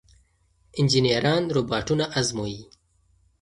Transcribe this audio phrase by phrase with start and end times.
[0.79, 2.61] انجنیران روباټونه ازمويي.